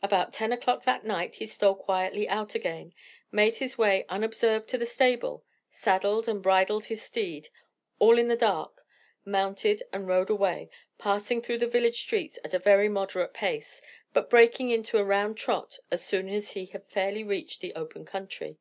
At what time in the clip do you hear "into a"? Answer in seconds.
14.70-15.04